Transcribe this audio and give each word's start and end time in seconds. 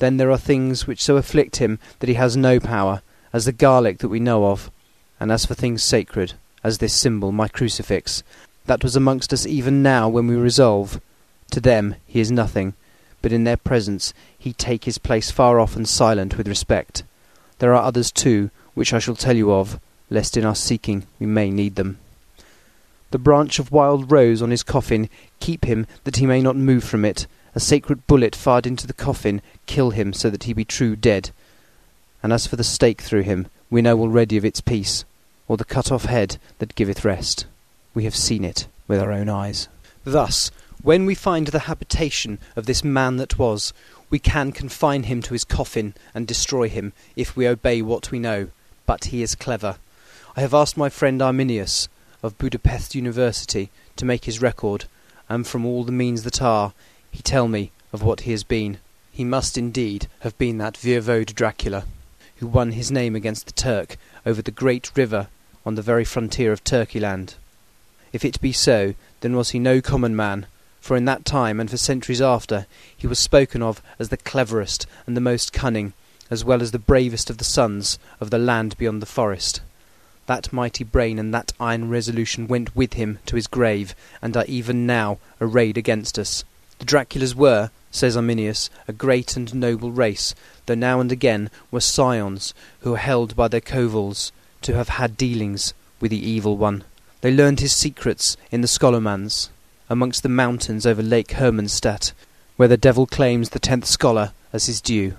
Then 0.00 0.16
there 0.16 0.30
are 0.30 0.38
things 0.38 0.86
which 0.86 1.02
so 1.02 1.16
afflict 1.16 1.56
him 1.56 1.78
that 2.00 2.08
he 2.08 2.14
has 2.14 2.36
no 2.36 2.58
power, 2.58 3.02
as 3.32 3.44
the 3.44 3.52
garlic 3.52 3.98
that 3.98 4.08
we 4.08 4.18
know 4.18 4.46
of, 4.46 4.70
and 5.20 5.30
as 5.30 5.44
for 5.44 5.54
things 5.54 5.82
sacred, 5.82 6.32
as 6.64 6.78
this 6.78 6.98
symbol, 6.98 7.32
my 7.32 7.48
crucifix, 7.48 8.22
that 8.64 8.82
was 8.82 8.96
amongst 8.96 9.32
us 9.32 9.46
even 9.46 9.82
now 9.82 10.08
when 10.08 10.26
we 10.26 10.36
resolve. 10.36 11.00
To 11.52 11.60
them 11.60 11.96
he 12.06 12.18
is 12.18 12.32
nothing, 12.32 12.72
but 13.20 13.32
in 13.32 13.44
their 13.44 13.58
presence 13.58 14.14
he 14.38 14.54
take 14.54 14.84
his 14.84 14.96
place 14.96 15.30
far 15.30 15.60
off 15.60 15.76
and 15.76 15.86
silent 15.86 16.38
with 16.38 16.48
respect. 16.48 17.02
There 17.58 17.74
are 17.74 17.82
others 17.82 18.10
too, 18.10 18.50
which 18.72 18.94
I 18.94 19.00
shall 19.00 19.16
tell 19.16 19.36
you 19.36 19.52
of, 19.52 19.78
lest 20.08 20.34
in 20.36 20.46
our 20.46 20.54
seeking 20.54 21.06
we 21.18 21.26
may 21.26 21.50
need 21.50 21.74
them. 21.74 21.98
The 23.10 23.18
branch 23.18 23.58
of 23.58 23.70
wild 23.70 24.10
rose 24.10 24.40
on 24.40 24.50
his 24.50 24.62
coffin 24.62 25.10
keep 25.40 25.66
him 25.66 25.86
that 26.04 26.16
he 26.16 26.26
may 26.26 26.40
not 26.40 26.56
move 26.56 26.84
from 26.84 27.04
it. 27.04 27.26
A 27.54 27.60
sacred 27.60 28.06
bullet 28.06 28.36
fired 28.36 28.66
into 28.66 28.86
the 28.86 28.92
coffin 28.92 29.42
kill 29.66 29.90
him 29.90 30.12
so 30.12 30.30
that 30.30 30.44
he 30.44 30.52
be 30.52 30.64
true 30.64 30.94
dead. 30.94 31.30
And 32.22 32.32
as 32.32 32.46
for 32.46 32.56
the 32.56 32.64
stake 32.64 33.00
through 33.00 33.22
him, 33.22 33.46
we 33.70 33.82
know 33.82 33.98
already 33.98 34.36
of 34.36 34.44
its 34.44 34.60
peace, 34.60 35.04
or 35.48 35.56
the 35.56 35.64
cut 35.64 35.90
off 35.90 36.04
head 36.04 36.38
that 36.58 36.74
giveth 36.74 37.04
rest. 37.04 37.46
We 37.94 38.04
have 38.04 38.14
seen 38.14 38.44
it 38.44 38.66
with 38.86 39.00
our 39.00 39.12
own 39.12 39.28
eyes. 39.28 39.68
Thus, 40.04 40.50
when 40.82 41.06
we 41.06 41.14
find 41.14 41.48
the 41.48 41.60
habitation 41.60 42.38
of 42.56 42.66
this 42.66 42.82
man 42.82 43.16
that 43.16 43.38
was, 43.38 43.72
we 44.08 44.18
can 44.18 44.50
confine 44.50 45.04
him 45.04 45.20
to 45.22 45.34
his 45.34 45.44
coffin 45.44 45.94
and 46.14 46.26
destroy 46.26 46.68
him, 46.68 46.92
if 47.16 47.36
we 47.36 47.46
obey 47.46 47.82
what 47.82 48.10
we 48.10 48.18
know. 48.18 48.48
But 48.86 49.06
he 49.06 49.22
is 49.22 49.34
clever. 49.34 49.76
I 50.36 50.40
have 50.40 50.54
asked 50.54 50.76
my 50.76 50.88
friend 50.88 51.20
Arminius, 51.20 51.88
of 52.22 52.38
Budapest 52.38 52.94
University, 52.94 53.70
to 53.96 54.04
make 54.04 54.24
his 54.24 54.40
record, 54.40 54.86
and 55.28 55.46
from 55.46 55.66
all 55.66 55.84
the 55.84 55.92
means 55.92 56.22
that 56.22 56.40
are, 56.40 56.72
he 57.10 57.22
tell 57.22 57.48
me 57.48 57.72
of 57.92 58.02
what 58.02 58.20
he 58.20 58.30
has 58.30 58.44
been. 58.44 58.78
He 59.12 59.24
must 59.24 59.58
indeed 59.58 60.06
have 60.20 60.36
been 60.38 60.58
that 60.58 60.74
Voivode 60.74 61.34
Dracula, 61.34 61.84
who 62.36 62.46
won 62.46 62.72
his 62.72 62.90
name 62.90 63.16
against 63.16 63.46
the 63.46 63.52
Turk 63.52 63.96
over 64.24 64.40
the 64.40 64.50
great 64.50 64.90
river 64.96 65.28
on 65.66 65.74
the 65.74 65.82
very 65.82 66.04
frontier 66.04 66.52
of 66.52 66.64
Turkeyland. 66.64 67.34
If 68.12 68.24
it 68.24 68.40
be 68.40 68.52
so, 68.52 68.94
then 69.20 69.36
was 69.36 69.50
he 69.50 69.58
no 69.58 69.80
common 69.80 70.16
man, 70.16 70.46
for 70.80 70.96
in 70.96 71.04
that 71.04 71.24
time 71.24 71.60
and 71.60 71.70
for 71.70 71.76
centuries 71.76 72.22
after 72.22 72.66
he 72.96 73.06
was 73.06 73.18
spoken 73.18 73.62
of 73.62 73.82
as 73.98 74.08
the 74.08 74.16
cleverest 74.16 74.86
and 75.06 75.16
the 75.16 75.20
most 75.20 75.52
cunning, 75.52 75.92
as 76.30 76.44
well 76.44 76.62
as 76.62 76.70
the 76.70 76.78
bravest 76.78 77.28
of 77.28 77.38
the 77.38 77.44
sons 77.44 77.98
of 78.20 78.30
the 78.30 78.38
land 78.38 78.76
beyond 78.78 79.02
the 79.02 79.06
forest. 79.06 79.60
That 80.26 80.52
mighty 80.52 80.84
brain 80.84 81.18
and 81.18 81.34
that 81.34 81.52
iron 81.58 81.90
resolution 81.90 82.46
went 82.46 82.74
with 82.74 82.94
him 82.94 83.18
to 83.26 83.36
his 83.36 83.46
grave, 83.46 83.94
and 84.22 84.36
are 84.36 84.44
even 84.46 84.86
now 84.86 85.18
arrayed 85.40 85.76
against 85.76 86.18
us. 86.18 86.44
The 86.80 86.86
Draculas 86.86 87.34
were, 87.34 87.70
says 87.90 88.16
Arminius, 88.16 88.70
a 88.88 88.94
great 88.94 89.36
and 89.36 89.54
noble 89.54 89.92
race, 89.92 90.34
though 90.64 90.74
now 90.74 90.98
and 90.98 91.12
again 91.12 91.50
were 91.70 91.80
scions 91.80 92.54
who 92.80 92.92
were 92.92 92.96
held 92.96 93.36
by 93.36 93.48
their 93.48 93.60
covels 93.60 94.32
to 94.62 94.74
have 94.74 94.88
had 94.88 95.18
dealings 95.18 95.74
with 96.00 96.10
the 96.10 96.26
evil 96.26 96.56
one. 96.56 96.84
They 97.20 97.32
learned 97.32 97.60
his 97.60 97.76
secrets 97.76 98.38
in 98.50 98.62
the 98.62 98.66
Scholomance, 98.66 99.50
amongst 99.90 100.22
the 100.22 100.30
mountains 100.30 100.86
over 100.86 101.02
Lake 101.02 101.32
Hermanstadt, 101.32 102.14
where 102.56 102.68
the 102.68 102.78
devil 102.78 103.06
claims 103.06 103.50
the 103.50 103.58
tenth 103.58 103.84
scholar 103.84 104.32
as 104.50 104.64
his 104.64 104.80
due. 104.80 105.16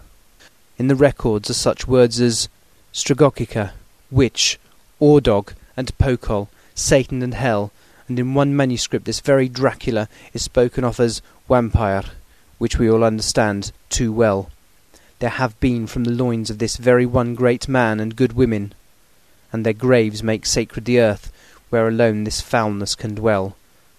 In 0.79 0.87
the 0.87 0.95
records 0.95 1.47
are 1.51 1.53
such 1.53 1.87
words 1.87 2.19
as 2.19 2.49
Stregoica, 2.91 3.73
witch, 4.09 4.59
Ordog, 4.99 5.53
and 5.77 5.95
Pokol, 5.99 6.49
Satan 6.73 7.21
and 7.21 7.35
Hell, 7.35 7.71
and 8.11 8.19
in 8.19 8.33
one 8.33 8.53
manuscript 8.53 9.05
this 9.05 9.21
very 9.21 9.47
Dracula 9.47 10.09
is 10.33 10.41
spoken 10.41 10.83
of 10.83 10.99
as 10.99 11.21
Vampire, 11.47 12.03
which 12.57 12.77
we 12.77 12.91
all 12.91 13.05
understand 13.05 13.71
too 13.87 14.11
well. 14.11 14.49
There 15.19 15.29
have 15.29 15.57
been 15.61 15.87
from 15.87 16.03
the 16.03 16.11
loins 16.11 16.49
of 16.49 16.57
this 16.57 16.75
very 16.75 17.05
one 17.05 17.35
great 17.35 17.69
man 17.69 18.01
and 18.01 18.17
good 18.17 18.33
women, 18.33 18.73
and 19.53 19.65
their 19.65 19.71
graves 19.71 20.21
make 20.21 20.45
sacred 20.45 20.83
the 20.83 20.99
earth 20.99 21.31
where 21.69 21.87
alone 21.87 22.25
this 22.25 22.41
foulness 22.41 22.95
can 22.95 23.15
dwell. 23.15 23.55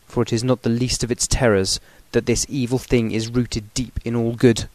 For 0.09 0.23
it 0.23 0.31
is 0.31 0.45
not 0.45 0.61
the 0.61 0.69
least 0.69 1.03
of 1.03 1.11
its 1.11 1.27
terrors 1.27 1.81
that 2.11 2.27
this 2.27 2.45
evil 2.51 2.79
thing 2.79 3.13
is 3.13 3.31
rooted 3.31 3.73
deep 3.73 3.99
in 4.05 4.15
all 4.15 4.35
good. 4.35 4.69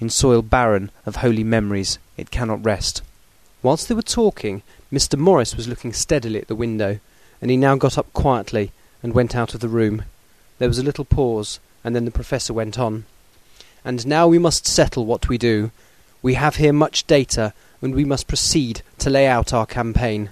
In 0.00 0.08
soil 0.08 0.40
barren 0.40 0.90
of 1.04 1.16
holy 1.16 1.44
memories 1.44 1.98
it 2.16 2.30
cannot 2.30 2.64
rest. 2.64 3.02
Whilst 3.62 3.90
they 3.90 3.94
were 3.94 4.00
talking, 4.00 4.62
Mr. 4.90 5.18
Morris 5.18 5.54
was 5.54 5.68
looking 5.68 5.92
steadily 5.92 6.40
at 6.40 6.48
the 6.48 6.54
window, 6.54 6.98
and 7.42 7.50
he 7.50 7.58
now 7.58 7.76
got 7.76 7.98
up 7.98 8.10
quietly 8.14 8.72
and 9.02 9.12
went 9.12 9.34
out 9.34 9.54
of 9.54 9.60
the 9.60 9.68
room. 9.68 10.04
There 10.58 10.68
was 10.68 10.78
a 10.78 10.84
little 10.84 11.04
pause, 11.04 11.60
and 11.82 11.94
then 11.94 12.04
the 12.04 12.10
Professor 12.10 12.52
went 12.52 12.78
on. 12.78 13.04
And 13.84 14.06
now 14.06 14.28
we 14.28 14.38
must 14.38 14.66
settle 14.66 15.06
what 15.06 15.28
we 15.28 15.38
do. 15.38 15.70
We 16.22 16.34
have 16.34 16.56
here 16.56 16.72
much 16.72 17.06
data, 17.06 17.54
and 17.80 17.94
we 17.94 18.04
must 18.04 18.28
proceed 18.28 18.82
to 18.98 19.08
lay 19.08 19.26
out 19.26 19.54
our 19.54 19.66
campaign. 19.66 20.30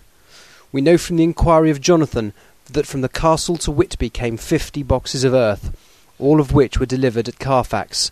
We 0.70 0.82
know 0.82 0.98
from 0.98 1.16
the 1.16 1.24
inquiry 1.24 1.70
of 1.70 1.80
Jonathan 1.80 2.34
that 2.70 2.86
from 2.86 3.00
the 3.00 3.08
castle 3.08 3.56
to 3.56 3.70
Whitby 3.70 4.10
came 4.10 4.36
fifty 4.36 4.82
boxes 4.82 5.24
of 5.24 5.32
earth, 5.32 5.74
all 6.18 6.40
of 6.40 6.52
which 6.52 6.78
were 6.78 6.84
delivered 6.84 7.28
at 7.28 7.38
Carfax. 7.38 8.10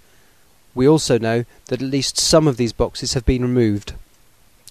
We 0.75 0.89
also 0.89 1.19
know 1.19 1.45
that 1.67 1.83
at 1.83 1.89
least 1.89 2.19
some 2.19 2.49
of 2.49 2.57
these 2.57 2.73
boxes 2.73 3.13
have 3.13 3.27
been 3.27 3.43
removed. 3.43 3.93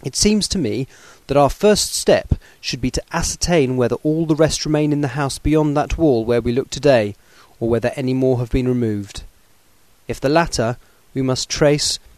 It 0.04 0.16
seems 0.16 0.48
to 0.50 0.58
me 0.58 0.88
that 1.28 1.38
our 1.38 1.50
first 1.50 1.94
step 1.94 2.35
should 2.66 2.82
be 2.82 2.90
to 2.90 3.04
ascertain 3.14 3.78
whether 3.78 3.96
all 3.98 4.26
the 4.26 4.34
rest 4.34 4.66
remain 4.66 4.92
in 4.92 5.02
the 5.02 5.10
house 5.10 5.38
beyond 5.38 5.78
that 5.78 6.00
wall 6.00 6.26
where 6.26 6.42
we 6.42 6.52
look 6.52 6.72
today, 6.72 7.14
or 7.60 7.70
whether 7.70 7.92
any 7.96 8.12
more 8.12 8.40
have 8.40 8.50
been 8.50 8.68
removed. 8.68 9.22
If 10.08 10.20
the 10.20 10.30
latter, 10.30 10.78
we 11.14 11.22
must 11.22 11.48
trace 11.48 12.00